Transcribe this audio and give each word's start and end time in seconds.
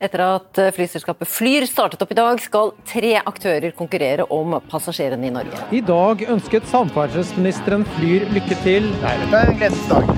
Etter 0.00 0.22
at 0.24 0.56
flyselskapet 0.72 1.28
Flyr 1.28 1.66
startet 1.68 2.00
opp 2.00 2.12
i 2.14 2.16
dag, 2.16 2.38
skal 2.40 2.70
tre 2.88 3.18
aktører 3.20 3.74
konkurrere 3.76 4.24
om 4.32 4.54
passasjerene 4.70 5.26
i 5.28 5.32
Norge. 5.34 5.58
I 5.76 5.82
dag 5.84 6.22
ønsket 6.32 6.64
samferdselsministeren 6.70 7.84
Flyr 7.98 8.24
lykke 8.32 8.56
til. 8.64 8.86
Nei, 9.02 9.12
dette 9.20 9.40
er 9.42 9.50
en 9.52 9.58
gledens 9.60 9.90
dag. 9.90 10.08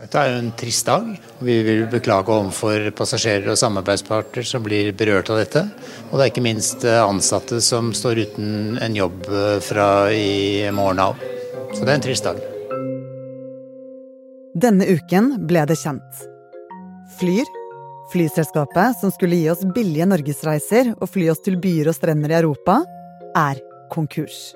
Dette 0.00 0.22
er 0.22 0.32
jo 0.32 0.38
en 0.38 0.48
trist 0.62 0.88
dag. 0.88 1.10
og 1.12 1.44
Vi 1.50 1.58
vil 1.68 1.84
beklage 1.92 2.32
overfor 2.32 2.88
passasjerer 2.96 3.52
og 3.52 3.60
samarbeidspartner 3.60 4.48
som 4.48 4.64
blir 4.64 4.88
berørt 4.96 5.28
av 5.28 5.42
dette. 5.42 5.66
Og 6.08 6.16
det 6.16 6.24
er 6.24 6.32
ikke 6.32 6.46
minst 6.48 6.88
ansatte 6.88 7.60
som 7.60 7.92
står 7.92 8.24
uten 8.24 8.80
en 8.80 8.96
jobb 8.96 9.28
fra 9.68 9.90
i 10.16 10.64
morgen 10.72 11.04
av. 11.10 11.20
Så 11.76 11.84
det 11.84 11.90
er 11.90 11.98
en 11.98 12.08
trist 12.08 12.30
dag. 12.30 12.40
Denne 14.52 14.84
uken 14.84 15.46
ble 15.48 15.62
det 15.64 15.78
kjent. 15.80 16.24
Flyr, 17.16 17.48
flyselskapet 18.12 18.98
som 19.00 19.12
skulle 19.14 19.38
gi 19.40 19.48
oss 19.48 19.62
billige 19.72 20.04
norgesreiser 20.10 20.90
og 20.98 21.08
fly 21.08 21.30
oss 21.32 21.40
til 21.44 21.56
byer 21.60 21.88
og 21.88 21.96
strender 21.96 22.34
i 22.34 22.36
Europa, 22.42 22.82
er 23.32 23.62
konkurs. 23.92 24.52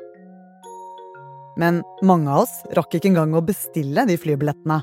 Men 1.56 1.80
mange 2.04 2.28
av 2.28 2.44
oss 2.44 2.58
rakk 2.76 2.98
ikke 2.98 3.08
engang 3.14 3.32
å 3.32 3.44
bestille 3.44 4.04
de 4.04 4.18
flybillettene. 4.20 4.82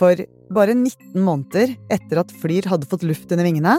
For 0.00 0.16
bare 0.48 0.78
19 0.78 1.20
måneder 1.20 1.76
etter 1.92 2.22
at 2.22 2.32
Flyr 2.40 2.70
hadde 2.72 2.88
fått 2.88 3.04
luft 3.04 3.28
under 3.36 3.44
vingene, 3.44 3.76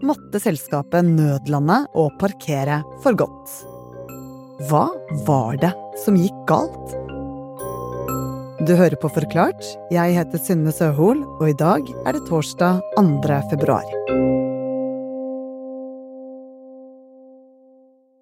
måtte 0.00 0.40
selskapet 0.40 1.04
nødlande 1.04 1.82
og 1.92 2.16
parkere 2.22 2.80
for 3.04 3.20
godt. 3.20 3.52
Hva 4.70 4.86
var 5.28 5.60
det 5.60 5.74
som 6.00 6.16
gikk 6.16 6.40
galt? 6.48 7.09
Du 8.60 8.74
hører 8.76 8.92
på 9.00 9.08
Forklart. 9.08 9.64
Jeg 9.88 10.12
heter 10.12 10.40
Synne 10.44 10.68
Søhol, 10.76 11.22
og 11.40 11.46
i 11.48 11.54
dag 11.56 11.86
er 12.04 12.12
det 12.12 12.26
torsdag 12.28 12.82
2. 12.92 13.38
februar. 13.48 13.86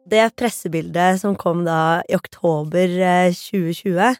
Det 0.07 0.29
pressebildet 0.39 1.19
som 1.25 1.35
kom 1.35 1.67
da 1.67 2.05
i 2.07 2.15
oktober 2.15 2.87
2020, 3.35 4.15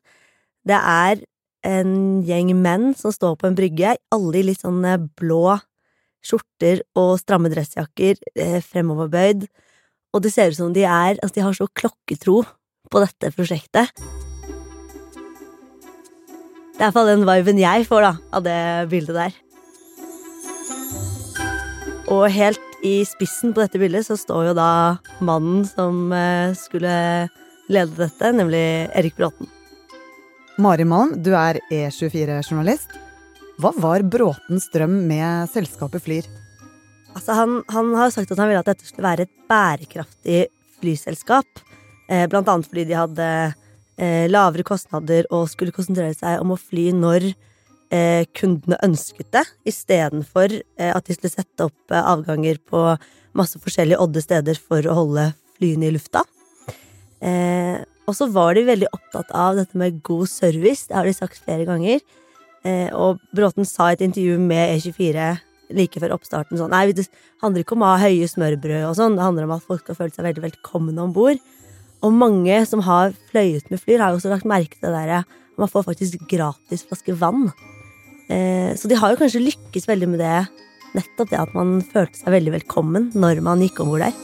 det 0.67 0.83
er 0.83 1.23
en 1.71 1.97
gjeng 2.27 2.51
menn 2.67 2.91
som 2.99 3.15
står 3.15 3.39
på 3.39 3.53
en 3.53 3.63
brygge, 3.63 3.95
alle 4.11 4.43
i 4.43 4.47
litt 4.51 4.67
sånn 4.67 4.83
blå 5.23 5.55
skjorter 6.19 6.83
og 6.99 7.21
stramme 7.23 7.55
dressjakker, 7.55 8.19
fremoverbøyd, 8.67 9.47
og 10.11 10.27
det 10.27 10.35
ser 10.35 10.51
ut 10.51 10.65
som 10.65 10.75
de 10.75 10.83
er 10.83 11.15
Altså, 11.23 11.37
de 11.39 11.47
har 11.47 11.55
så 11.55 11.71
klokketro 11.71 12.43
på 12.91 13.07
dette 13.07 13.37
prosjektet. 13.39 13.95
Det 16.79 16.85
er 16.85 16.93
iallfall 16.93 17.09
den 17.11 17.25
viben 17.27 17.59
jeg 17.59 17.87
får 17.89 18.05
da, 18.05 18.11
av 18.39 18.45
det 18.47 18.59
bildet 18.93 19.17
der. 19.17 19.33
Og 22.07 22.29
helt 22.31 22.63
i 22.87 23.01
spissen 23.03 23.51
på 23.51 23.65
dette 23.65 23.81
bildet 23.83 24.07
så 24.07 24.15
står 24.15 24.53
jo 24.53 24.55
da 24.55 24.71
mannen 25.19 25.67
som 25.67 26.15
skulle 26.55 26.95
lede 27.67 27.99
dette, 27.99 28.31
nemlig 28.31 28.63
Erik 28.95 29.19
Bråten. 29.19 29.51
Mari 30.63 30.87
Malm, 30.87 31.17
du 31.19 31.33
er 31.35 31.59
E24-journalist. 31.67 32.95
Hva 33.59 33.75
var 33.83 34.07
Bråtens 34.07 34.71
drøm 34.71 35.01
med 35.11 35.51
selskapet 35.51 36.07
Flyr? 36.07 36.31
Altså, 37.17 37.35
han, 37.43 37.63
han 37.75 37.91
har 37.99 38.15
sagt 38.15 38.31
at 38.31 38.39
han 38.39 38.53
ville 38.53 38.63
at 38.63 38.71
dette 38.71 38.87
skulle 38.87 39.11
være 39.11 39.27
et 39.27 39.35
bærekraftig 39.51 40.45
flyselskap. 40.79 41.67
Blant 42.07 42.55
annet 42.55 42.71
fordi 42.71 42.87
de 42.87 43.03
hadde 43.03 43.33
Eh, 43.99 44.29
lavere 44.31 44.63
kostnader 44.63 45.27
og 45.35 45.49
skulle 45.51 45.75
konsentrere 45.75 46.15
seg 46.15 46.39
om 46.39 46.53
å 46.55 46.61
fly 46.61 46.93
når 46.95 47.33
eh, 47.91 48.25
kundene 48.37 48.79
ønsket 48.87 49.33
det, 49.35 49.43
istedenfor 49.67 50.55
eh, 50.55 50.93
at 50.93 51.09
de 51.09 51.17
skulle 51.17 51.33
sette 51.33 51.67
opp 51.67 51.95
eh, 51.95 51.99
avganger 52.15 52.61
på 52.63 52.83
masse 53.39 53.59
forskjellige 53.59 53.99
odde 54.03 54.23
steder 54.23 54.61
for 54.61 54.87
å 54.87 54.97
holde 55.01 55.33
flyene 55.59 55.89
i 55.89 55.97
lufta. 55.97 56.23
Eh, 57.19 57.83
og 58.09 58.15
så 58.17 58.31
var 58.33 58.55
de 58.55 58.69
veldig 58.69 58.89
opptatt 58.95 59.35
av 59.35 59.59
dette 59.59 59.77
med 59.77 59.99
god 60.07 60.31
service, 60.31 60.87
det 60.87 60.97
har 60.97 61.09
de 61.09 61.17
sagt 61.17 61.43
flere 61.43 61.67
ganger. 61.69 62.01
Eh, 62.63 62.89
og 62.95 63.19
Bråten 63.35 63.67
sa 63.67 63.91
i 63.91 63.99
et 63.99 64.07
intervju 64.07 64.39
med 64.41 64.79
E24 64.79 65.29
like 65.77 66.01
før 66.01 66.15
oppstarten 66.15 66.57
sånn 66.57 66.73
Nei, 66.73 66.87
det 66.97 67.05
handler 67.43 67.61
ikke 67.65 67.77
om 67.77 67.85
å 67.85 67.91
ha 67.93 68.01
høye 68.01 68.31
smørbrød 68.31 68.87
og 68.89 68.95
sånn, 68.97 69.19
det 69.19 69.27
handler 69.27 69.49
om 69.49 69.59
at 69.59 69.67
folk 69.67 69.83
skal 69.85 69.99
føle 69.99 70.15
seg 70.15 70.25
veldig 70.31 70.47
velkomne 70.47 71.03
om 71.03 71.13
bord. 71.15 71.43
Og 71.99 72.15
mange 72.15 72.61
som 72.69 72.83
har 72.87 73.15
fløyet 73.33 73.67
med 73.73 73.81
Flyr, 73.83 73.99
har 73.99 74.13
jo 74.13 74.21
også 74.21 74.31
lagt 74.31 74.47
merke 74.49 74.79
til 74.79 74.95
det 74.95 75.07
der 75.11 75.27
man 75.59 75.71
får 75.71 75.89
faktisk 75.89 76.23
gratis 76.31 76.85
flaske 76.87 77.17
vann. 77.19 77.49
Eh, 78.31 78.71
så 78.79 78.87
de 78.87 78.95
har 78.99 79.11
jo 79.11 79.19
kanskje 79.19 79.43
lykkes 79.43 79.89
veldig 79.91 80.09
med 80.13 80.23
det, 80.23 80.47
nettopp 80.95 81.33
det 81.33 81.41
at 81.43 81.55
man 81.57 81.81
følte 81.83 82.21
seg 82.21 82.35
veldig 82.37 82.55
velkommen 82.61 83.11
når 83.19 83.43
man 83.43 83.65
gikk 83.65 83.83
om 83.83 83.91
bord 83.91 84.07
der. 84.07 84.15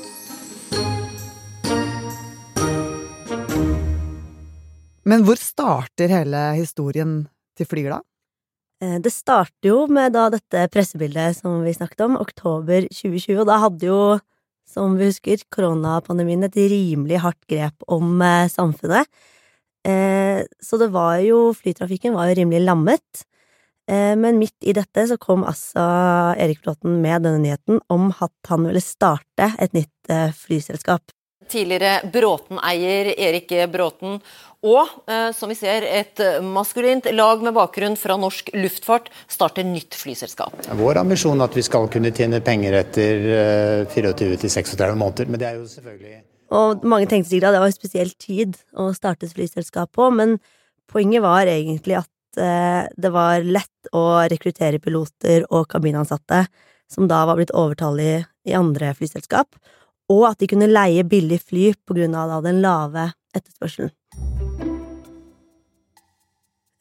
Men 5.05 5.27
hvor 5.27 5.37
starter 5.37 6.09
hele 6.09 6.45
historien 6.57 7.25
til 7.59 7.69
Flyr, 7.69 7.97
da? 7.97 8.01
Eh, 8.85 9.01
det 9.03 9.11
starter 9.13 9.73
jo 9.73 9.83
med 9.91 10.15
da 10.15 10.29
dette 10.33 10.69
pressebildet 10.71 11.41
som 11.43 11.59
vi 11.67 11.75
snakket 11.75 12.07
om, 12.07 12.21
oktober 12.23 12.87
2020, 12.89 13.43
og 13.43 13.51
da 13.51 13.59
hadde 13.67 13.91
jo 13.91 13.99
som 14.69 14.97
vi 14.99 15.09
husker, 15.11 15.43
koronapandemien 15.53 16.47
et 16.47 16.59
rimelig 16.59 17.21
hardt 17.23 17.41
grep 17.51 17.87
om 17.91 18.19
eh, 18.25 18.51
samfunnet. 18.53 19.09
Eh, 19.87 20.43
så 20.65 20.81
det 20.81 20.91
var 20.95 21.19
jo 21.23 21.53
Flytrafikken 21.57 22.17
var 22.17 22.31
jo 22.31 22.39
rimelig 22.41 22.65
lammet. 22.65 23.25
Eh, 23.91 24.15
men 24.17 24.41
midt 24.41 24.57
i 24.65 24.75
dette 24.77 25.07
så 25.11 25.19
kom 25.21 25.45
altså 25.47 25.85
Erik 26.41 26.65
Bråten 26.65 27.03
med 27.05 27.27
denne 27.27 27.43
nyheten 27.43 27.83
om 27.93 28.09
at 28.15 28.35
han 28.51 28.65
ville 28.69 28.83
starte 28.83 29.53
et 29.61 29.77
nytt 29.77 30.15
flyselskap. 30.39 31.13
Tidligere 31.51 32.11
Bråten-eier 32.13 33.13
Erik 33.15 33.53
Bråten 33.73 34.19
og, 34.65 34.89
eh, 35.11 35.29
som 35.37 35.51
vi 35.53 35.57
ser, 35.59 35.85
et 35.85 36.21
maskulint 36.41 37.05
lag 37.13 37.43
med 37.45 37.53
bakgrunn 37.57 37.99
fra 38.01 38.17
norsk 38.17 38.49
luftfart 38.57 39.11
starter 39.29 39.67
nytt 39.69 39.93
flyselskap. 39.99 40.57
Vår 40.79 41.03
ambisjon 41.03 41.37
er 41.37 41.51
at 41.51 41.59
vi 41.59 41.65
skal 41.67 41.91
kunne 41.93 42.15
tjene 42.17 42.41
penger 42.45 42.79
etter 42.81 43.29
24-36 43.93 44.97
måneder, 44.97 45.29
men 45.29 45.43
det 45.43 45.51
er 45.51 45.61
jo 45.61 45.69
selvfølgelig 45.69 46.23
Og 46.55 46.85
mange 46.87 47.09
tenkte 47.11 47.33
sikkert 47.33 47.51
at 47.51 47.57
det 47.57 47.63
var 47.65 47.73
en 47.73 47.77
spesiell 47.77 48.13
tid 48.21 48.59
å 48.79 48.91
starte 48.97 49.27
et 49.27 49.37
flyselskap 49.37 49.93
på, 49.93 50.09
men 50.15 50.39
poenget 50.91 51.25
var 51.25 51.49
egentlig 51.51 51.99
at 51.99 52.41
eh, 52.41 52.85
det 52.97 53.11
var 53.13 53.45
lett 53.45 53.93
å 53.93 54.05
rekruttere 54.31 54.81
piloter 54.83 55.45
og 55.51 55.69
kabinansatte 55.73 56.45
som 56.91 57.09
da 57.11 57.25
var 57.29 57.39
blitt 57.39 57.55
overtallige 57.57 58.25
i 58.47 58.57
andre 58.57 58.93
flyselskap, 58.97 59.57
og 60.13 60.25
at 60.31 60.41
de 60.41 60.49
kunne 60.51 60.71
leie 60.71 61.05
billig 61.09 61.41
fly 61.45 61.73
på 61.87 61.97
grunn 61.97 62.17
av 62.19 62.43
den 62.45 62.61
lave 62.65 63.11
etterspørselen. 63.35 63.93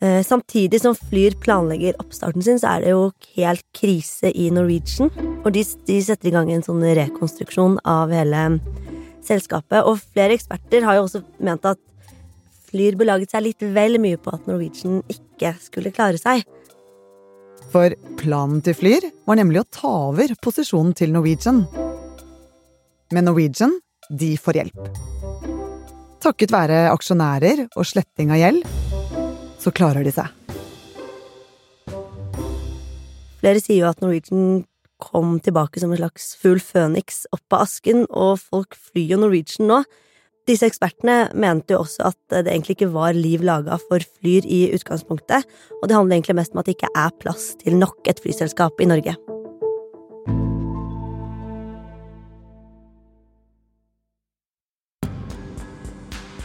Samtidig 0.03 0.81
som 0.84 0.97
Flyr 1.00 1.38
planlegger 1.39 1.95
oppstarten 2.01 2.44
sin, 2.44 2.57
så 2.59 2.73
er 2.73 2.84
det 2.84 2.89
jo 2.91 3.06
helt 3.38 3.63
krise 3.72 4.34
i 4.35 4.50
Norwegian. 4.51 5.07
Og 5.45 5.53
de, 5.56 5.63
de 5.88 6.00
setter 6.03 6.28
i 6.28 6.34
gang 6.34 6.51
en 6.51 6.66
sånn 6.66 6.84
rekonstruksjon 6.84 7.78
av 7.88 8.11
hele 8.11 8.41
selskapet. 9.23 9.79
Og 9.88 10.01
flere 10.03 10.35
eksperter 10.35 10.84
har 10.84 11.00
jo 11.00 11.05
også 11.07 11.23
ment 11.40 11.63
at 11.72 11.79
Flyr 12.73 12.97
belaget 13.00 13.31
seg 13.31 13.45
litt 13.45 13.63
vel 13.75 14.00
mye 14.01 14.17
på 14.19 14.34
at 14.34 14.47
Norwegian 14.50 15.00
ikke 15.13 15.53
skulle 15.61 15.94
klare 15.94 16.19
seg. 16.19 16.44
For 17.72 17.95
planen 18.19 18.59
til 18.66 18.75
Flyr 18.75 19.07
var 19.29 19.40
nemlig 19.40 19.61
å 19.61 19.69
ta 19.72 19.94
over 20.09 20.35
posisjonen 20.44 20.91
til 20.97 21.13
Norwegian. 21.16 21.63
Men 23.13 23.28
Norwegian, 23.29 23.75
de 24.09 24.34
får 24.41 24.57
hjelp. 24.57 25.01
Takket 26.24 26.53
være 26.53 26.88
aksjonærer 26.90 27.68
og 27.75 27.85
sletting 27.85 28.31
av 28.34 28.40
gjeld, 28.41 28.63
så 29.62 29.74
klarer 29.75 30.06
de 30.06 30.13
seg. 30.16 30.31
Flere 33.43 33.59
sier 33.59 33.84
jo 33.84 33.90
at 33.90 33.99
Norwegian 34.02 34.64
kom 35.03 35.35
tilbake 35.43 35.82
som 35.82 35.91
en 35.91 35.99
slags 35.99 36.32
fugl 36.40 36.61
føniks 36.64 37.26
opp 37.35 37.58
av 37.58 37.67
asken, 37.67 38.05
og 38.09 38.40
folk 38.40 38.78
flyr 38.79 39.14
jo 39.14 39.20
Norwegian 39.22 39.70
nå. 39.70 39.84
Disse 40.47 40.67
ekspertene 40.67 41.29
mente 41.40 41.76
jo 41.76 41.84
også 41.84 42.09
at 42.09 42.20
det 42.34 42.49
egentlig 42.49 42.78
ikke 42.78 42.91
var 42.96 43.16
liv 43.16 43.43
laga 43.46 43.78
for 43.85 44.03
Flyr 44.03 44.43
i 44.43 44.66
utgangspunktet, 44.76 45.47
og 45.79 45.88
det 45.88 45.96
handler 45.96 46.17
egentlig 46.17 46.40
mest 46.41 46.55
om 46.55 46.59
at 46.64 46.67
det 46.67 46.76
ikke 46.76 46.91
er 46.99 47.16
plass 47.22 47.53
til 47.61 47.79
nok 47.79 48.11
et 48.11 48.20
flyselskap 48.23 48.84
i 48.84 48.90
Norge. 48.91 49.16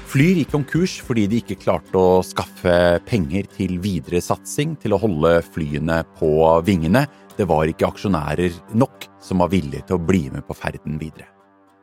Flyr 0.08 0.38
gikk 0.40 0.54
konkurs 0.54 0.94
fordi 1.04 1.26
de 1.28 1.42
ikke 1.42 1.58
klarte 1.60 2.00
å 2.00 2.22
skaffe 2.24 2.72
penger 3.04 3.44
til 3.52 3.74
videre 3.84 4.22
satsing, 4.24 4.72
til 4.80 4.94
å 4.96 5.00
holde 5.02 5.34
flyene 5.52 5.98
på 6.16 6.30
vingene. 6.64 7.02
Det 7.36 7.44
var 7.44 7.68
ikke 7.68 7.90
aksjonærer 7.90 8.56
nok 8.72 9.04
som 9.20 9.44
var 9.44 9.52
villige 9.52 9.84
til 9.90 9.98
å 9.98 10.06
bli 10.08 10.22
med 10.32 10.46
på 10.48 10.56
ferden 10.56 10.96
videre. 10.96 11.28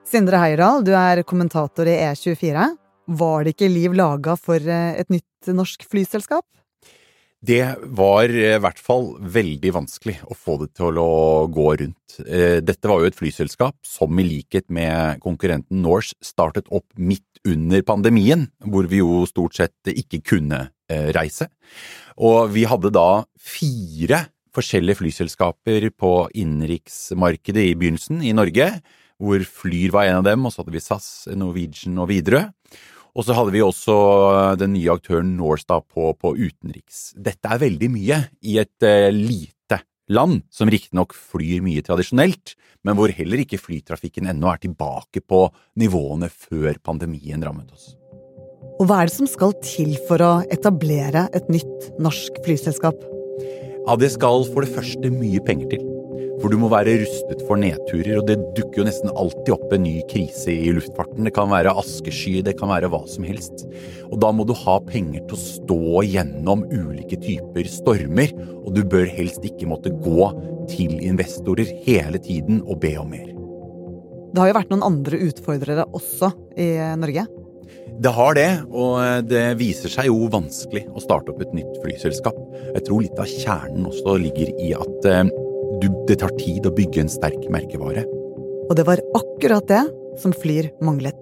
Sindre 0.10 0.42
Heierdal, 0.42 0.81
du 0.81 0.89
er 0.98 1.22
kommentator 1.22 1.86
i 1.86 2.00
E24. 2.01 2.66
Var 3.13 3.45
det 3.45 3.54
ikke 3.54 3.69
liv 3.69 3.94
laga 3.94 4.33
for 4.42 4.74
et 4.74 5.13
nytt 5.13 5.54
norsk 5.54 5.86
flyselskap? 5.86 6.48
Det 7.45 7.75
var 7.97 8.31
i 8.31 8.56
hvert 8.62 8.80
fall 8.81 9.09
veldig 9.19 9.71
vanskelig 9.75 10.15
å 10.25 10.38
få 10.38 10.56
det 10.63 10.69
til 10.80 10.97
å 11.01 11.45
gå 11.51 11.68
rundt. 11.81 12.15
Eh, 12.24 12.62
dette 12.63 12.89
var 12.89 13.03
jo 13.03 13.09
et 13.09 13.18
flyselskap 13.18 13.75
som 13.86 14.21
i 14.21 14.25
likhet 14.25 14.69
med 14.74 15.19
konkurrenten 15.24 15.83
Norse 15.83 16.15
startet 16.25 16.71
opp 16.74 16.88
midt 16.95 17.42
under 17.45 17.83
pandemien, 17.86 18.47
hvor 18.65 18.88
vi 18.89 19.03
jo 19.03 19.25
stort 19.30 19.57
sett 19.59 19.92
ikke 19.92 20.24
kunne 20.25 20.62
eh, 20.89 21.12
reise. 21.13 21.50
Og 22.18 22.50
vi 22.56 22.65
hadde 22.69 22.94
da 22.95 23.25
fire 23.36 24.24
forskjellige 24.56 25.01
flyselskaper 25.03 25.89
på 26.00 26.13
innenriksmarkedet 26.33 27.69
i 27.69 27.77
begynnelsen 27.77 28.24
i 28.25 28.33
Norge, 28.38 28.71
hvor 29.21 29.44
Flyr 29.48 29.94
var 29.94 30.09
en 30.09 30.21
av 30.24 30.27
dem, 30.27 30.48
og 30.48 30.53
så 30.53 30.63
hadde 30.63 30.75
vi 30.75 30.83
SAS, 30.83 31.09
Norwegian 31.36 32.00
og 32.01 32.09
Widerøe. 32.09 32.48
Og 33.15 33.23
så 33.23 33.35
hadde 33.38 33.53
vi 33.56 33.63
også 33.63 33.95
den 34.59 34.73
nye 34.75 34.91
aktøren 34.91 35.38
Norstad 35.38 35.88
på, 35.88 36.12
på 36.19 36.33
utenriks. 36.35 37.13
Dette 37.15 37.47
er 37.47 37.62
veldig 37.63 37.89
mye 37.94 38.21
i 38.44 38.57
et 38.59 38.83
uh, 38.83 39.07
lite 39.07 39.79
land, 40.12 40.44
som 40.51 40.69
riktignok 40.69 41.15
flyr 41.15 41.63
mye 41.65 41.83
tradisjonelt, 41.85 42.57
men 42.85 43.00
hvor 43.00 43.13
heller 43.15 43.41
ikke 43.41 43.62
flytrafikken 43.62 44.27
ennå 44.33 44.51
er 44.51 44.62
tilbake 44.67 45.23
på 45.23 45.45
nivåene 45.79 46.29
før 46.29 46.75
pandemien 46.83 47.41
rammet 47.41 47.71
oss. 47.71 47.94
Og 48.75 48.89
hva 48.89 49.01
er 49.01 49.07
det 49.07 49.15
som 49.15 49.29
skal 49.31 49.56
til 49.63 49.95
for 50.09 50.19
å 50.19 50.33
etablere 50.51 51.29
et 51.33 51.47
nytt 51.47 51.94
norsk 52.03 52.44
flyselskap? 52.44 53.00
Ja, 53.85 53.95
Det 53.95 54.12
skal 54.12 54.44
for 54.51 54.65
det 54.65 54.75
første 54.75 55.12
mye 55.13 55.39
penger 55.45 55.77
til. 55.77 55.94
For 56.42 56.52
du 56.52 56.58
må 56.60 56.70
være 56.72 56.98
rustet 57.02 57.44
for 57.48 57.60
nedturer, 57.60 58.18
og 58.20 58.28
det 58.28 58.38
dukker 58.58 58.82
jo 58.82 58.88
nesten 58.88 59.14
alltid 59.16 59.54
opp 59.56 59.72
en 59.76 59.86
ny 59.86 59.96
krise 60.12 60.52
i 60.52 60.74
luftfarten. 60.76 61.24
Det 61.28 61.34
kan 61.36 61.52
være 61.52 61.74
askesky, 61.80 62.42
det 62.46 62.58
kan 62.60 62.72
være 62.74 62.90
hva 62.92 63.02
som 63.10 63.28
helst. 63.28 63.64
Og 64.10 64.20
da 64.24 64.32
må 64.36 64.48
du 64.48 64.56
ha 64.66 64.76
penger 64.84 65.24
til 65.30 65.38
å 65.38 65.44
stå 65.46 66.04
gjennom 66.10 66.66
ulike 66.74 67.20
typer 67.24 67.70
stormer, 67.72 68.36
og 68.66 68.76
du 68.76 68.84
bør 68.84 69.08
helst 69.16 69.48
ikke 69.48 69.70
måtte 69.72 69.94
gå 70.04 70.30
til 70.72 71.00
investorer 71.06 71.72
hele 71.86 72.20
tiden 72.22 72.62
og 72.66 72.82
be 72.84 72.96
om 73.00 73.10
mer. 73.16 73.32
Det 74.36 74.44
har 74.44 74.52
jo 74.52 74.58
vært 74.58 74.72
noen 74.74 74.84
andre 74.84 75.24
utfordrere 75.30 75.88
også 75.96 76.34
i 76.60 76.70
Norge? 77.00 77.24
Det 77.96 78.12
har 78.12 78.36
det, 78.36 78.50
og 78.76 79.30
det 79.30 79.46
viser 79.60 79.92
seg 79.94 80.10
jo 80.10 80.28
vanskelig 80.32 80.84
å 80.92 81.04
starte 81.04 81.32
opp 81.32 81.40
et 81.46 81.54
nytt 81.56 81.78
flyselskap. 81.80 82.36
Jeg 82.74 82.84
tror 82.88 83.06
litt 83.06 83.22
av 83.22 83.30
kjernen 83.30 83.88
også 83.88 84.18
ligger 84.20 84.52
i 84.60 84.74
at 84.76 85.08
eh, 85.08 85.24
du, 85.81 85.89
det 86.07 86.19
tar 86.22 86.33
tid 86.39 86.68
å 86.68 86.74
bygge 86.75 87.04
en 87.04 87.12
sterk 87.12 87.48
merkevare. 87.54 88.06
Og 88.66 88.75
det 88.77 88.86
var 88.88 89.01
akkurat 89.18 89.68
det 89.69 89.83
som 90.22 90.33
Flyr 90.36 90.72
manglet. 90.86 91.19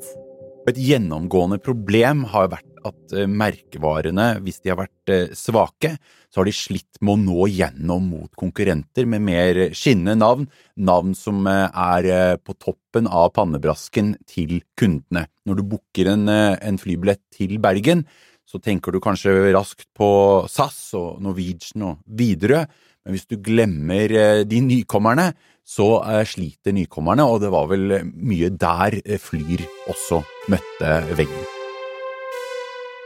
Et 0.70 0.78
gjennomgående 0.80 1.58
problem 1.60 2.24
har 2.32 2.52
vært 2.54 2.70
at 2.88 3.16
eh, 3.16 3.28
merkevarene, 3.28 4.28
hvis 4.44 4.62
de 4.64 4.72
har 4.72 4.80
vært 4.80 5.12
eh, 5.12 5.34
svake, 5.36 5.96
så 6.32 6.42
har 6.42 6.48
de 6.48 6.56
slitt 6.56 7.00
med 7.02 7.16
å 7.16 7.22
nå 7.22 7.48
gjennom 7.52 8.06
mot 8.14 8.32
konkurrenter 8.40 9.08
med 9.10 9.26
mer 9.28 9.60
skinnende 9.76 10.16
navn, 10.20 10.48
navn 10.80 11.16
som 11.18 11.44
eh, 11.50 11.68
er 11.68 12.38
på 12.40 12.56
toppen 12.56 13.10
av 13.12 13.34
pannebrasken 13.36 14.16
til 14.30 14.62
kundene. 14.80 15.26
Når 15.48 15.60
du 15.60 15.66
booker 15.76 16.14
en, 16.14 16.30
en 16.32 16.80
flybillett 16.80 17.24
til 17.36 17.58
Bergen, 17.64 18.06
så 18.48 18.60
tenker 18.64 18.94
du 18.94 19.02
kanskje 19.04 19.34
raskt 19.56 19.90
på 19.98 20.08
SAS 20.52 20.94
og 21.00 21.22
Norwegian 21.24 21.88
og 21.90 22.02
Widerøe, 22.08 22.68
men 23.04 23.18
hvis 23.18 23.28
du 23.28 23.36
glemmer 23.44 24.12
eh, 24.16 24.44
de 24.48 24.62
nykommerne, 24.64 25.32
så 25.64 25.98
eh, 26.04 26.24
sliter 26.28 26.76
nykommerne, 26.76 27.26
og 27.28 27.42
det 27.44 27.52
var 27.52 27.68
vel 27.72 28.00
mye 28.04 28.52
der 28.56 29.00
eh, 29.04 29.20
Flyr 29.20 29.66
også 29.92 30.24
møtte 30.52 30.96
veggen. 31.18 31.52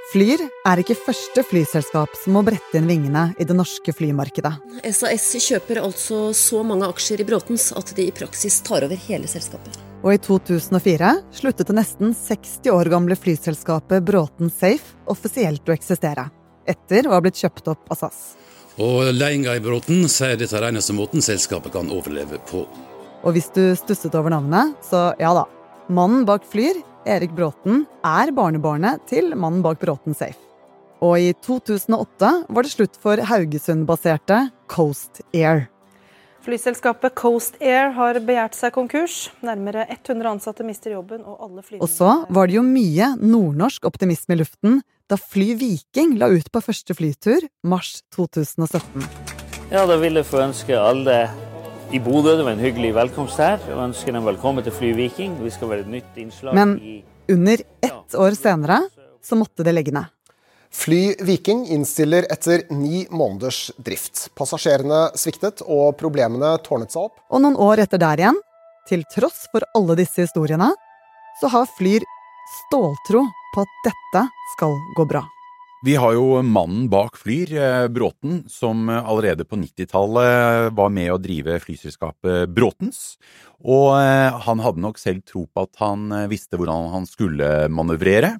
Flyr 0.07 0.39
er 0.63 0.79
ikke 0.79 0.95
første 0.95 1.43
flyselskap 1.43 2.13
som 2.15 2.37
må 2.37 2.43
brette 2.47 2.79
inn 2.79 2.87
vingene 2.87 3.25
i 3.41 3.43
det 3.43 3.57
norske 3.57 3.91
flymarkedet. 3.91 4.53
SAS 4.95 5.25
kjøper 5.43 5.81
altså 5.81 6.29
så 6.37 6.61
mange 6.63 6.87
aksjer 6.87 7.19
i 7.19 7.27
Bråtens 7.27 7.73
at 7.75 7.91
de 7.97 8.05
i 8.07 8.13
praksis 8.15 8.61
tar 8.63 8.85
over 8.87 9.01
hele 9.09 9.27
selskapet. 9.27 9.75
Og 10.05 10.13
i 10.13 10.21
2004 10.23 11.11
sluttet 11.35 11.67
det 11.67 11.75
nesten 11.75 12.15
60 12.15 12.71
år 12.71 12.93
gamle 12.93 13.19
flyselskapet 13.19 14.05
Bråten 14.07 14.53
Safe 14.53 14.95
offisielt 15.11 15.67
å 15.67 15.75
eksistere, 15.75 16.29
etter 16.63 17.09
å 17.09 17.17
ha 17.17 17.23
blitt 17.25 17.41
kjøpt 17.41 17.73
opp 17.73 17.91
av 17.91 18.05
SAS. 18.05 18.21
Og 18.77 19.07
Ledelsen 19.09 19.47
i 19.57 19.61
Bråten 19.63 20.03
sier 20.11 20.37
dette 20.37 20.53
er 20.53 20.67
eneste 20.67 20.93
måten 20.93 21.23
selskapet 21.25 21.73
kan 21.73 21.87
overleve 21.89 22.37
på. 22.49 22.67
Og 23.25 23.33
hvis 23.33 23.49
du 23.55 23.71
stusset 23.73 24.13
over 24.15 24.29
navnet, 24.29 24.75
så 24.85 25.09
ja 25.17 25.31
da. 25.33 25.47
Mannen 25.89 26.27
bak 26.27 26.45
Flyr, 26.45 26.77
Erik 27.09 27.33
Bråten, 27.33 27.87
er 28.05 28.29
barnebarnet 28.37 29.01
til 29.09 29.33
mannen 29.33 29.63
bak 29.65 29.81
Bråten 29.81 30.13
Safe. 30.13 30.37
Og 31.01 31.17
i 31.21 31.33
2008 31.45 32.29
var 32.53 32.65
det 32.65 32.73
slutt 32.73 33.01
for 33.01 33.17
Haugesund-baserte 33.17 34.43
Coast 34.69 35.23
Air. 35.33 35.65
Flyselskapet 36.47 37.11
Coast 37.19 37.57
Air 37.59 37.89
har 37.91 38.21
begjært 38.23 38.53
seg 38.55 38.71
konkurs. 38.71 39.15
Nærmere 39.43 39.81
100 39.91 40.29
ansatte 40.31 40.63
mister 40.63 40.93
jobben, 40.93 41.25
og 41.27 41.41
alle 41.43 41.59
flyvninger 41.59 41.83
Og 41.83 41.91
så 41.91 42.23
var 42.31 42.47
det 42.47 42.55
jo 42.55 42.63
mye 42.63 43.09
nordnorsk 43.19 43.83
optimisme 43.89 44.37
i 44.37 44.39
luften 44.39 44.77
da 45.11 45.17
Fly 45.19 45.57
Viking 45.59 46.15
la 46.15 46.31
ut 46.31 46.47
på 46.47 46.61
første 46.63 46.95
flytur 46.95 47.43
mars 47.67 47.97
2017. 48.15 49.03
Ja, 49.73 49.83
da 49.83 49.99
vil 49.99 50.21
jeg 50.21 50.29
få 50.29 50.39
ønske 50.45 50.79
alle 50.79 51.19
i 51.91 51.99
Bodø 51.99 52.37
det 52.39 52.47
var 52.47 52.55
en 52.55 52.63
hyggelig 52.63 52.93
velkomst 52.95 53.43
her, 53.43 53.59
og 53.75 53.89
ønske 53.89 54.15
dem 54.15 54.23
velkommen 54.31 54.63
til 54.63 54.75
Fly 54.79 54.95
Viking. 54.95 55.35
Vi 55.43 55.51
skal 55.51 55.73
være 55.73 55.83
et 55.83 55.95
nytt 55.99 56.21
innslag 56.23 56.55
Men 56.55 56.77
under 57.27 57.67
ett 57.83 58.15
år 58.15 58.39
senere 58.39 58.85
så 59.19 59.35
måtte 59.35 59.67
det 59.67 59.75
legge 59.75 59.91
ned. 59.91 60.07
Fly 60.73 61.15
Viking 61.23 61.65
innstiller 61.73 62.27
etter 62.31 62.65
ni 62.73 63.05
måneders 63.09 63.71
drift. 63.77 64.27
Passasjerene 64.37 65.07
sviktet, 65.17 65.63
og 65.63 65.95
problemene 65.99 66.55
tårnet 66.65 66.93
seg 66.93 67.07
opp. 67.07 67.21
Og 67.31 67.43
noen 67.43 67.57
år 67.59 67.85
etter 67.85 68.01
der 68.01 68.23
igjen, 68.23 68.41
til 68.87 69.03
tross 69.11 69.47
for 69.51 69.65
alle 69.75 69.97
disse 69.99 70.27
historiene, 70.27 70.73
så 71.41 71.51
har 71.53 71.71
Flyr 71.77 72.05
ståltro 72.63 73.25
på 73.53 73.63
at 73.65 73.81
dette 73.87 74.27
skal 74.55 74.77
gå 74.97 75.07
bra. 75.09 75.23
Vi 75.85 75.93
har 75.95 76.15
jo 76.15 76.39
mannen 76.41 76.87
bak 76.89 77.19
Flyr, 77.21 77.51
eh, 77.53 77.87
Bråten, 77.87 78.41
som 78.49 78.89
allerede 78.89 79.45
på 79.45 79.59
90-tallet 79.61 80.73
var 80.73 80.89
med 80.89 81.11
å 81.13 81.19
drive 81.21 81.59
flyselskapet 81.61 82.49
Bråtens. 82.49 83.19
Og 83.61 83.93
eh, 83.99 84.33
han 84.47 84.63
hadde 84.65 84.81
nok 84.81 84.97
selv 84.97 85.21
tro 85.29 85.45
på 85.45 85.67
at 85.67 85.77
han 85.83 86.09
eh, 86.11 86.25
visste 86.31 86.57
hvordan 86.57 86.89
han 86.95 87.05
skulle 87.05 87.69
manøvrere. 87.69 88.39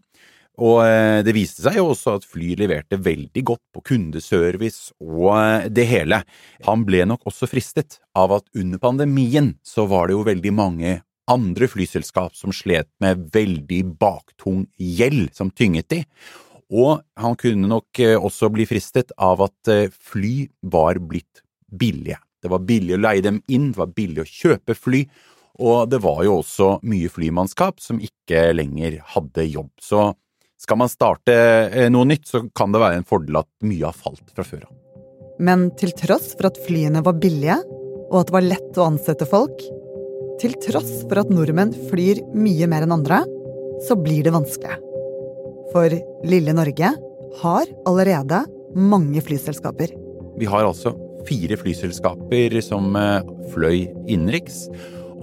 Og 0.57 0.81
det 1.21 1.35
viste 1.37 1.61
seg 1.61 1.75
jo 1.77 1.91
også 1.91 2.15
at 2.17 2.23
fly 2.25 2.55
leverte 2.57 2.97
veldig 2.97 3.43
godt 3.45 3.61
på 3.75 3.83
kundeservice 3.91 4.89
og 4.97 5.67
det 5.69 5.85
hele. 5.85 6.23
Han 6.65 6.85
ble 6.87 7.03
nok 7.05 7.27
også 7.29 7.45
fristet 7.51 7.99
av 8.17 8.33
at 8.39 8.47
under 8.57 8.81
pandemien 8.81 9.51
så 9.61 9.85
var 9.85 10.09
det 10.09 10.17
jo 10.17 10.25
veldig 10.25 10.53
mange 10.57 10.95
andre 11.27 11.67
flyselskap 11.69 12.35
som 12.39 12.53
slet 12.55 12.89
med 13.03 13.27
veldig 13.35 13.83
baktung 13.99 14.65
gjeld 14.79 15.33
som 15.35 15.51
tynget 15.51 15.89
de, 15.91 16.03
og 16.71 17.03
han 17.19 17.35
kunne 17.39 17.69
nok 17.69 17.99
eh, 18.03 18.15
også 18.15 18.49
bli 18.51 18.67
fristet 18.67 19.13
av 19.15 19.43
at 19.45 19.71
eh, 19.71 19.91
fly 19.91 20.47
var 20.67 20.99
blitt 20.99 21.43
billige. 21.67 22.19
Det 22.43 22.51
var 22.51 22.63
billig 22.67 22.95
å 22.95 23.01
leie 23.01 23.23
dem 23.23 23.41
inn, 23.51 23.71
det 23.71 23.81
var 23.81 23.95
billig 23.95 24.23
å 24.23 24.29
kjøpe 24.29 24.75
fly, 24.77 25.03
og 25.63 25.89
det 25.89 25.99
var 26.03 26.21
jo 26.27 26.37
også 26.41 26.77
mye 26.87 27.09
flymannskap 27.09 27.81
som 27.81 28.01
ikke 28.03 28.51
lenger 28.53 28.99
hadde 29.15 29.47
jobb. 29.47 29.71
Så 29.81 30.11
skal 30.57 30.79
man 30.81 30.91
starte 30.91 31.33
eh, 31.69 31.87
noe 31.93 32.07
nytt, 32.09 32.27
så 32.29 32.43
kan 32.55 32.73
det 32.73 32.81
være 32.81 32.99
en 33.01 33.07
fordel 33.07 33.41
at 33.41 33.49
mye 33.65 33.85
har 33.85 33.95
falt 33.95 34.25
fra 34.33 34.45
før 34.45 34.67
av. 34.67 34.75
Men 35.37 35.67
til 35.77 35.93
tross 35.97 36.31
for 36.33 36.49
at 36.49 36.57
flyene 36.65 37.03
var 37.05 37.19
billige, 37.21 37.59
og 38.07 38.21
at 38.21 38.29
det 38.29 38.37
var 38.37 38.47
lett 38.47 38.79
å 38.79 38.87
ansette 38.89 39.27
folk, 39.29 39.61
til 40.41 40.53
tross 40.61 41.03
for 41.05 41.21
at 41.21 41.31
nordmenn 41.33 41.73
flyr 41.89 42.21
mye 42.37 42.69
mer 42.69 42.85
enn 42.85 42.95
andre, 42.97 43.23
så 43.85 43.97
blir 43.97 44.25
det 44.25 44.33
vanskelig. 44.33 44.77
For 45.73 45.93
lille 46.25 46.53
Norge 46.55 46.93
har 47.41 47.73
allerede 47.89 48.43
mange 48.77 49.21
flyselskaper. 49.25 49.93
Vi 50.37 50.49
har 50.49 50.65
altså 50.65 50.93
fire 51.27 51.57
flyselskaper 51.59 52.57
som 52.65 52.95
eh, 52.97 53.25
fløy 53.53 53.87
innenriks. 54.07 54.65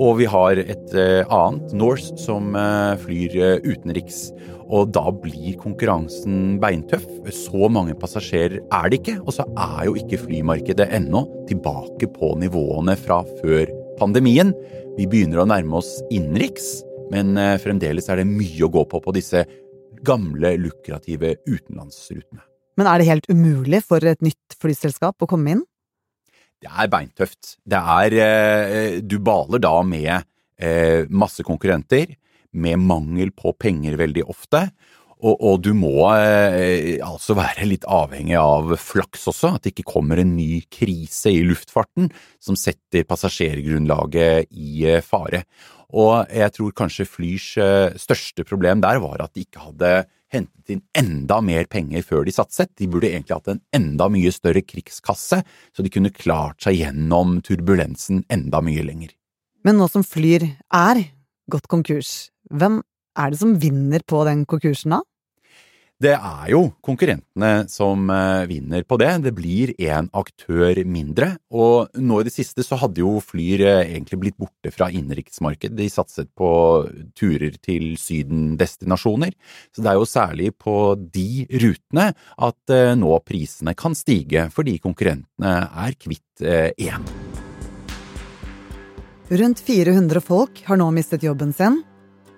Og 0.02 0.16
vi 0.18 0.26
har 0.26 0.58
et 0.58 0.94
eh, 0.98 1.22
annet, 1.30 1.74
Norse, 1.78 2.16
som 2.18 2.54
eh, 2.58 2.94
flyr 3.04 3.60
utenriks. 3.62 4.28
Og 4.64 4.90
da 4.96 5.10
blir 5.12 5.58
konkurransen 5.60 6.56
beintøff. 6.62 7.04
Så 7.34 7.68
mange 7.70 7.94
passasjerer 7.98 8.58
er 8.64 8.90
det 8.90 9.02
ikke. 9.02 9.18
Og 9.22 9.36
så 9.36 9.46
er 9.52 9.84
jo 9.86 9.94
ikke 10.00 10.22
flymarkedet 10.24 10.88
ennå 10.98 11.26
tilbake 11.50 12.08
på 12.16 12.32
nivåene 12.40 12.96
fra 12.98 13.20
før 13.42 13.70
pandemien. 14.00 14.54
Vi 14.98 15.06
begynner 15.10 15.42
å 15.42 15.48
nærme 15.50 15.78
oss 15.80 15.96
innenriks, 16.10 16.80
men 17.12 17.38
eh, 17.38 17.58
fremdeles 17.62 18.10
er 18.10 18.22
det 18.22 18.30
mye 18.30 18.66
å 18.66 18.72
gå 18.72 18.84
på 18.90 19.02
på 19.04 19.14
disse 19.14 19.44
gamle, 20.04 20.56
lukrative 20.60 21.36
utenlandsrutene. 21.46 22.42
Men 22.78 22.90
er 22.90 22.98
det 22.98 23.06
helt 23.06 23.30
umulig 23.30 23.84
for 23.86 24.02
et 24.02 24.22
nytt 24.24 24.58
flyselskap 24.58 25.22
å 25.22 25.30
komme 25.30 25.54
inn? 25.54 25.64
Det 26.62 26.70
er 26.70 26.90
beintøft. 26.92 27.56
Det 27.64 27.78
er 27.78 28.18
eh, 28.24 28.98
Du 29.04 29.18
baler 29.24 29.62
da 29.62 29.76
med 29.86 30.12
eh, 30.58 31.04
masse 31.10 31.44
konkurrenter, 31.46 32.16
med 32.54 32.78
mangel 32.78 33.32
på 33.34 33.52
penger 33.58 33.98
veldig 34.00 34.26
ofte. 34.30 34.68
Og, 35.24 35.38
og 35.40 35.60
du 35.64 35.72
må 35.76 36.08
eh, 36.12 37.00
altså 37.04 37.36
være 37.38 37.68
litt 37.68 37.86
avhengig 37.88 38.36
av 38.40 38.74
flaks 38.80 39.28
også, 39.32 39.54
at 39.56 39.64
det 39.64 39.74
ikke 39.74 39.92
kommer 39.94 40.20
en 40.20 40.34
ny 40.36 40.64
krise 40.72 41.32
i 41.32 41.44
luftfarten 41.46 42.10
som 42.42 42.58
setter 42.58 43.06
passasjergrunnlaget 43.08 44.50
i 44.52 44.98
fare. 45.04 45.44
Og 45.94 46.26
jeg 46.32 46.52
tror 46.56 46.74
kanskje 46.76 47.06
Flyrs 47.06 47.48
største 48.02 48.44
problem 48.46 48.80
der 48.82 48.98
var 49.02 49.22
at 49.22 49.34
de 49.36 49.44
ikke 49.46 49.62
hadde 49.62 49.92
hentet 50.34 50.74
inn 50.74 50.82
enda 50.98 51.40
mer 51.44 51.68
penger 51.70 52.04
før 52.06 52.24
de 52.26 52.34
satset. 52.34 52.72
De 52.78 52.88
burde 52.90 53.10
egentlig 53.10 53.36
hatt 53.36 53.52
en 53.52 53.62
enda 53.76 54.08
mye 54.12 54.32
større 54.34 54.64
krigskasse, 54.64 55.40
så 55.44 55.84
de 55.84 55.92
kunne 55.92 56.12
klart 56.14 56.64
seg 56.64 56.80
gjennom 56.80 57.38
turbulensen 57.44 58.24
enda 58.32 58.62
mye 58.64 58.84
lenger. 58.86 59.14
Men 59.64 59.80
nå 59.80 59.88
som 59.88 60.04
Flyr 60.04 60.44
er 60.74 61.00
gått 61.50 61.70
konkurs, 61.72 62.28
hvem 62.52 62.82
er 63.16 63.32
det 63.32 63.40
som 63.40 63.56
vinner 63.60 64.02
på 64.06 64.24
den 64.28 64.44
konkursen 64.48 64.98
da? 64.98 65.00
Det 66.02 66.10
er 66.10 66.48
jo 66.50 66.64
konkurrentene 66.82 67.68
som 67.70 68.08
eh, 68.10 68.44
vinner 68.50 68.82
på 68.82 68.96
det. 68.98 69.12
Det 69.22 69.32
blir 69.36 69.70
én 69.78 70.08
aktør 70.10 70.80
mindre. 70.90 71.28
Og 71.54 71.94
nå 71.94 72.18
i 72.18 72.26
det 72.26 72.32
siste 72.34 72.64
så 72.66 72.80
hadde 72.80 72.98
jo 72.98 73.20
Flyr 73.22 73.62
eh, 73.62 73.92
egentlig 73.94 74.18
blitt 74.24 74.38
borte 74.40 74.72
fra 74.74 74.88
innenriksmarkedet. 74.90 75.76
De 75.78 75.86
satset 75.92 76.32
på 76.34 76.50
turer 77.14 77.54
til 77.62 77.94
Syden-destinasjoner. 78.00 79.36
Så 79.70 79.84
det 79.84 79.92
er 79.92 80.00
jo 80.00 80.08
særlig 80.10 80.50
på 80.58 80.76
de 80.98 81.46
rutene 81.62 82.10
at 82.42 82.74
eh, 82.74 82.96
nå 82.98 83.14
prisene 83.22 83.76
kan 83.78 83.94
stige, 83.94 84.48
fordi 84.54 84.80
konkurrentene 84.82 85.54
er 85.70 85.94
kvitt 85.94 86.42
én. 86.42 87.04
Rundt 89.30 89.62
400 89.62 90.20
folk 90.26 90.58
har 90.66 90.80
nå 90.80 90.90
mistet 90.92 91.22
jobben 91.24 91.54
sin, 91.54 91.78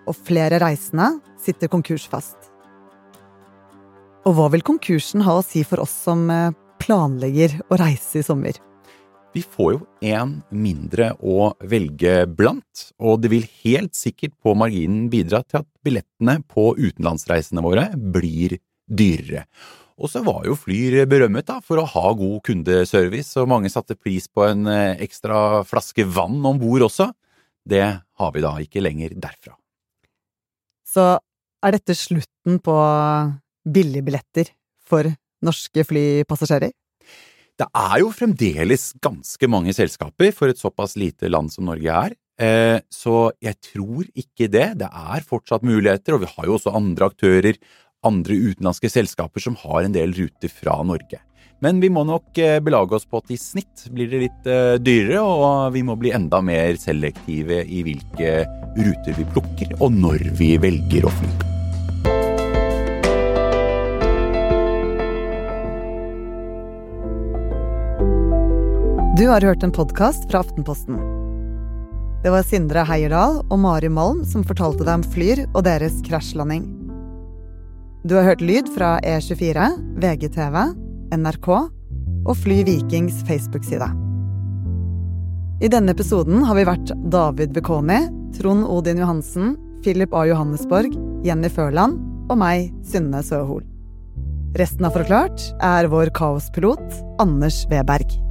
og 0.07 0.21
flere 0.29 0.61
reisende 0.63 1.17
sitter 1.41 1.73
konkursfast. 1.73 2.46
Og 4.27 4.35
hva 4.35 4.49
vil 4.51 4.65
konkursen 4.67 5.23
ha 5.23 5.37
å 5.39 5.45
si 5.47 5.63
for 5.63 5.85
oss 5.85 5.93
som 6.03 6.25
eh, 6.35 6.55
planlegger 6.83 7.61
å 7.71 7.79
reise 7.79 8.19
i 8.19 8.27
sommer? 8.27 8.59
Vi 9.37 9.43
får 9.45 9.75
jo 9.77 9.81
én 10.03 10.33
mindre 10.51 11.13
å 11.23 11.53
velge 11.69 12.25
blant, 12.27 12.89
og 12.99 13.21
det 13.23 13.31
vil 13.31 13.47
helt 13.63 13.95
sikkert 13.95 14.35
på 14.43 14.57
marginen 14.59 15.11
bidra 15.13 15.45
til 15.45 15.61
at 15.61 15.69
billettene 15.85 16.41
på 16.51 16.73
utenlandsreisene 16.75 17.63
våre 17.63 17.91
blir 17.95 18.57
dyrere. 18.89 19.45
Og 19.97 20.11
så 20.11 20.25
var 20.27 20.43
jo 20.49 20.57
Flyr 20.59 21.05
berømmet 21.09 21.47
da, 21.47 21.61
for 21.63 21.79
å 21.79 21.87
ha 21.95 22.11
god 22.19 22.43
kundeservice, 22.49 23.37
og 23.39 23.53
mange 23.53 23.71
satte 23.71 23.95
pris 23.95 24.27
på 24.27 24.43
en 24.49 24.67
eh, 24.73 24.99
ekstra 25.07 25.63
flaske 25.69 26.03
vann 26.03 26.43
om 26.43 26.59
bord 26.59 26.89
også. 26.89 27.13
Det 27.63 27.87
har 27.95 28.35
vi 28.35 28.43
da 28.43 28.57
ikke 28.63 28.83
lenger 28.83 29.15
derfra. 29.15 29.55
Så 30.87 31.13
er 31.15 31.79
dette 31.79 31.95
slutten 31.99 32.59
på 32.65 32.75
billigbilletter 33.67 34.53
for 34.87 35.11
norske 35.45 35.85
flypassasjerer? 35.87 36.73
Det 37.57 37.67
er 37.73 38.01
jo 38.03 38.13
fremdeles 38.13 38.91
ganske 39.01 39.49
mange 39.49 39.73
selskaper 39.73 40.33
for 40.37 40.53
et 40.53 40.61
såpass 40.61 40.97
lite 41.01 41.31
land 41.33 41.53
som 41.55 41.65
Norge 41.69 41.89
er. 41.89 42.17
Eh, 42.37 42.79
så 42.93 43.31
jeg 43.41 43.57
tror 43.65 44.05
ikke 44.13 44.51
det. 44.53 44.67
Det 44.83 44.91
er 44.91 45.25
fortsatt 45.25 45.65
muligheter, 45.65 46.17
og 46.17 46.27
vi 46.27 46.33
har 46.35 46.49
jo 46.49 46.59
også 46.59 46.75
andre 46.77 47.09
aktører, 47.09 47.57
andre 48.05 48.37
utenlandske 48.37 48.93
selskaper 48.93 49.43
som 49.43 49.57
har 49.63 49.87
en 49.87 49.97
del 49.97 50.13
ruter 50.19 50.53
fra 50.53 50.77
Norge. 50.85 51.23
Men 51.65 51.81
vi 51.81 51.89
må 51.89 52.05
nok 52.05 52.37
eh, 52.37 52.61
belage 52.61 52.99
oss 52.99 53.09
på 53.09 53.23
at 53.23 53.33
i 53.33 53.41
snitt 53.41 53.89
blir 53.89 54.13
det 54.13 54.25
litt 54.27 54.53
eh, 54.53 54.77
dyrere, 54.77 55.25
og 55.25 55.73
vi 55.73 55.87
må 55.87 55.97
bli 55.97 56.13
enda 56.13 56.43
mer 56.45 56.77
selektive 56.81 57.63
i 57.65 57.81
hvilke 57.89 58.43
ruter 58.77 59.17
vi 59.17 59.29
plukker, 59.33 59.79
og 59.81 59.97
når 59.97 60.29
vi 60.37 60.57
velger 60.61 61.09
å 61.09 61.19
fly. 61.23 61.56
Du 69.17 69.29
har 69.29 69.41
hørt 69.41 69.63
en 69.65 69.73
podkast 69.73 70.27
fra 70.31 70.43
Aftenposten. 70.43 70.97
Det 72.21 72.29
var 72.29 72.43
Sindre 72.45 72.83
Heierdal 72.85 73.39
og 73.47 73.61
Mari 73.63 73.89
Malm 73.89 74.19
som 74.29 74.43
fortalte 74.45 74.85
deg 74.85 74.99
om 74.99 75.05
Flyr 75.15 75.41
og 75.47 75.63
deres 75.65 76.03
krasjlanding. 76.05 76.67
Du 78.05 78.13
har 78.19 78.27
hørt 78.27 78.45
lyd 78.45 78.69
fra 78.75 78.99
E24, 79.01 79.71
VGTV, 80.03 80.59
NRK 81.17 81.49
og 81.49 82.35
Fly 82.43 82.59
Vikings 82.69 83.23
Facebook-side. 83.31 83.89
I 85.65 85.73
denne 85.73 85.97
episoden 85.97 86.45
har 86.45 86.61
vi 86.61 86.69
vært 86.69 86.93
David 87.09 87.57
Bekoni, 87.57 88.03
Trond 88.37 88.69
Odin 88.69 89.01
Johansen, 89.01 89.57
Philip 89.81 90.13
A. 90.13 90.27
Johannesborg, 90.29 90.93
Jenny 91.25 91.49
Førland 91.49 91.97
og 92.29 92.37
meg, 92.45 92.69
Synne 92.85 93.25
Søhol. 93.25 93.65
Resten 94.61 94.85
av 94.85 94.93
Forklart 95.01 95.49
er 95.65 95.89
vår 95.89 96.13
kaospilot 96.21 97.01
Anders 97.25 97.65
Weberg. 97.73 98.26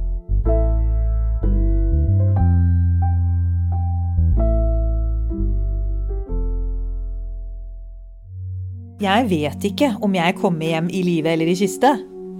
Jeg 8.96 9.26
vet 9.28 9.64
ikke 9.68 9.90
om 10.00 10.14
jeg 10.16 10.38
kommer 10.38 10.70
hjem 10.70 10.86
i 10.88 11.02
live 11.04 11.28
eller 11.28 11.50
i 11.52 11.56
kiste 11.58 11.90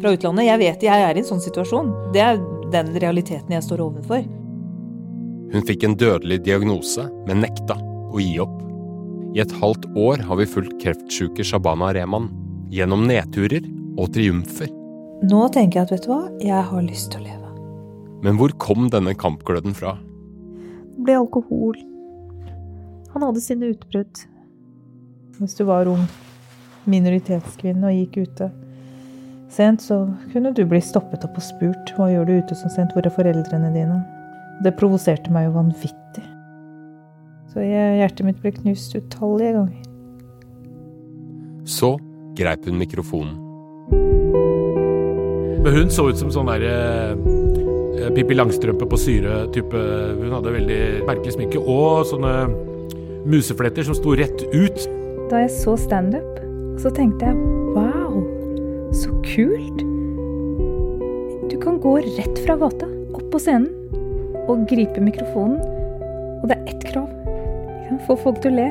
fra 0.00 0.12
utlandet. 0.14 0.46
Jeg 0.46 0.60
vet 0.62 0.86
jeg 0.86 1.02
er 1.04 1.18
i 1.18 1.20
en 1.20 1.28
sånn 1.28 1.42
situasjon. 1.44 1.90
Det 2.14 2.22
er 2.24 2.40
den 2.72 2.94
realiteten 2.96 3.52
jeg 3.52 3.64
står 3.66 3.82
overfor. 3.84 4.24
Hun 5.52 5.66
fikk 5.68 5.84
en 5.84 5.98
dødelig 6.00 6.40
diagnose, 6.48 7.04
men 7.28 7.44
nekta 7.44 7.76
å 7.76 8.22
gi 8.22 8.38
opp. 8.40 8.56
I 9.36 9.44
et 9.44 9.52
halvt 9.60 9.84
år 10.00 10.24
har 10.24 10.40
vi 10.40 10.48
fulgt 10.48 10.80
kreftsjuke 10.80 11.44
Shabana 11.44 11.92
Rehman 11.92 12.32
gjennom 12.72 13.04
nedturer 13.04 13.60
og 14.00 14.14
triumfer. 14.16 14.72
Nå 15.28 15.46
tenker 15.52 15.82
jeg 15.82 15.90
at 15.90 15.92
vet 15.92 16.08
du 16.08 16.12
hva, 16.14 16.22
jeg 16.40 16.66
har 16.72 16.88
lyst 16.88 17.12
til 17.12 17.20
å 17.20 17.26
leve. 17.28 17.52
Men 18.24 18.40
hvor 18.40 18.56
kom 18.56 18.88
denne 18.92 19.12
kampgløden 19.12 19.76
fra? 19.76 19.98
Det 20.96 21.04
ble 21.04 21.20
alkohol. 21.20 21.76
Han 23.12 23.28
hadde 23.28 23.44
sine 23.44 23.74
utbrudd. 23.76 24.24
Hvis 25.36 25.60
du 25.60 25.66
var 25.68 25.84
ung 25.92 26.08
minoritetskvinne 26.90 27.90
og 27.90 27.98
gikk 28.00 28.26
ute 28.26 28.50
sent, 29.52 29.82
så 29.82 30.04
kunne 30.32 30.52
du 30.54 30.64
bli 30.68 30.80
stoppet 30.82 31.24
opp 31.26 31.38
og 31.38 31.44
spurt 31.44 31.92
hva 31.96 32.10
gjør 32.12 32.28
du 32.28 32.34
ute 32.40 32.58
så 32.58 32.70
sent, 32.72 32.94
hvor 32.94 33.06
er 33.06 33.14
foreldrene 33.14 33.72
dine? 33.74 34.00
Det 34.64 34.74
provoserte 34.78 35.32
meg 35.32 35.48
jo 35.48 35.56
vanvittig. 35.58 36.24
Så 37.52 37.64
jeg, 37.64 37.98
hjertet 38.00 38.26
mitt 38.26 38.40
ble 38.42 38.52
knust 38.56 38.96
utallige 38.96 39.56
ganger. 39.56 39.82
Så 41.66 41.96
greip 42.36 42.66
hun 42.68 42.78
mikrofonen. 42.80 43.36
Men 45.66 45.74
hun 45.74 45.90
så 45.90 46.06
ut 46.10 46.20
som 46.20 46.30
sånn 46.30 46.46
derre 46.46 46.74
uh, 47.16 48.10
Pippi 48.14 48.36
Langstrømpe 48.36 48.86
på 48.86 48.98
syre-type. 49.02 49.80
Hun 50.20 50.34
hadde 50.36 50.52
veldig 50.54 50.80
merkelig 51.08 51.34
sminke 51.34 51.58
og 51.58 52.04
sånne 52.06 52.34
musefletter 53.26 53.88
som 53.88 53.96
sto 53.98 54.14
rett 54.14 54.44
ut. 54.52 54.84
Da 55.32 55.42
jeg 55.42 55.50
så 55.56 55.74
standup, 55.80 56.45
så 56.80 56.92
tenkte 56.92 57.30
jeg 57.30 57.36
wow, 57.76 58.20
så 58.94 59.12
kult. 59.24 59.84
Du 61.50 61.56
kan 61.62 61.78
gå 61.80 61.96
rett 62.04 62.40
fra 62.44 62.56
gata, 62.60 62.88
opp 63.16 63.26
på 63.32 63.40
scenen, 63.40 63.70
og 64.46 64.66
gripe 64.70 65.02
mikrofonen. 65.02 65.60
Og 66.42 66.50
det 66.50 66.58
er 66.58 66.74
ett 66.74 66.84
krav. 66.90 67.08
Kan 67.86 68.02
få 68.06 68.18
folk 68.20 68.42
til 68.44 68.54
å 68.54 68.60
le. 68.60 68.68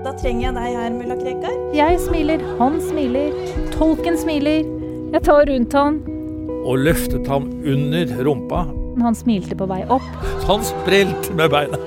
Da 0.00 0.14
trenger 0.16 0.46
jeg 0.46 0.56
deg 0.56 0.78
her, 0.78 0.92
mulla 0.96 1.16
Krekar. 1.20 1.56
Jeg 1.76 2.00
smiler, 2.00 2.42
han 2.58 2.80
smiler, 2.82 3.36
tolken 3.74 4.16
smiler. 4.18 4.64
Jeg 5.12 5.24
tar 5.26 5.44
rundt 5.50 5.76
han. 5.76 6.00
Og 6.64 6.86
løftet 6.86 7.28
ham 7.28 7.50
under 7.68 8.14
rumpa. 8.24 8.64
Han 9.00 9.16
smilte 9.16 9.56
på 9.56 9.68
vei 9.70 9.82
opp. 9.92 10.08
Han 10.48 10.64
sprelte 10.66 11.36
med 11.36 11.52
beina. 11.52 11.80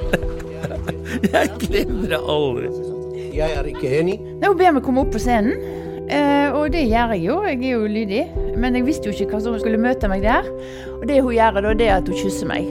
Jeg 1.34 1.50
glemmer 1.62 2.10
det 2.10 2.20
aldri. 2.20 2.93
Jeg 3.34 3.56
er 3.58 3.66
ikke 3.66 3.90
enig. 4.00 4.20
Nå 4.42 4.54
ber 4.58 4.76
meg 4.76 4.84
komme 4.86 5.02
opp 5.02 5.14
på 5.16 5.22
scenen, 5.22 5.56
eh, 6.06 6.54
og 6.54 6.70
det 6.76 6.84
gjør 6.86 7.16
jeg 7.16 7.24
jo. 7.26 7.38
Jeg 7.48 7.60
er 7.60 7.72
jo 7.72 7.88
lydig. 7.90 8.24
Men 8.62 8.78
jeg 8.78 8.86
visste 8.86 9.10
jo 9.10 9.16
ikke 9.16 9.34
hva 9.34 9.42
som 9.42 9.56
skulle 9.62 9.82
møte 9.82 10.10
meg 10.12 10.22
der. 10.26 10.46
Og 11.00 11.08
det 11.10 11.22
hun 11.24 11.34
gjør, 11.34 11.58
da, 11.66 11.74
det 11.80 11.88
er 11.90 11.96
at 11.98 12.10
hun 12.12 12.20
kysser 12.20 12.50
meg. 12.50 12.70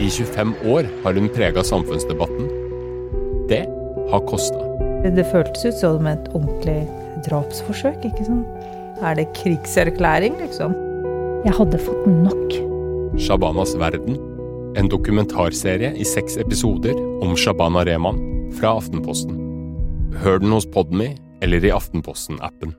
I 0.00 0.08
25 0.10 0.56
år 0.72 0.88
har 1.04 1.20
hun 1.20 1.30
prega 1.36 1.62
samfunnsdebatten. 1.66 2.50
Det 3.50 3.62
har 4.10 4.26
kosta. 4.26 4.66
Det 5.06 5.26
føltes 5.30 5.64
ut 5.68 5.78
som 5.78 6.08
et 6.10 6.26
ordentlig 6.34 6.80
drapsforsøk, 7.28 8.02
ikke 8.10 8.26
sant? 8.26 8.66
Er 9.00 9.14
det 9.16 9.30
krigserklæring, 9.38 10.34
liksom? 10.42 10.74
Jeg 11.46 11.54
hadde 11.56 11.78
fått 11.80 12.04
nok. 12.10 12.58
Shabanas 13.20 13.72
verden 13.80 14.18
en 14.80 14.88
dokumentarserie 14.88 15.92
i 15.96 16.04
seks 16.08 16.38
episoder 16.40 16.96
om 17.22 17.36
Shabana 17.36 17.84
Rehman 17.84 18.20
fra 18.56 18.72
Aftenposten. 18.78 19.36
Hør 20.22 20.40
den 20.40 20.54
hos 20.56 20.66
Podme 20.72 21.12
eller 21.44 21.64
i 21.64 21.72
Aftenposten-appen. 21.74 22.72